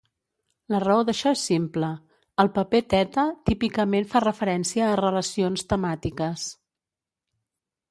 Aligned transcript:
La 0.75 0.77
raó 0.83 1.01
d'això 1.09 1.33
és 1.35 1.43
simple: 1.49 1.89
els 2.45 2.55
paper 2.55 2.81
theta 2.95 3.27
típicament 3.51 4.09
fa 4.15 4.23
referència 4.27 4.89
a 4.95 4.99
relacions 5.03 5.69
temàtiques. 5.75 6.49